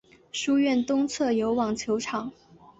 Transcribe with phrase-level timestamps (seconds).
[0.31, 2.31] 书院东侧有网球场。